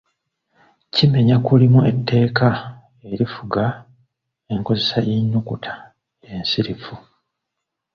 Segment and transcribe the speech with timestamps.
[0.93, 2.47] Kimenya erimu ku tteeka
[3.11, 3.63] erifuga
[4.53, 5.73] enkozesa y’ennukuta
[6.31, 6.93] ensirifu.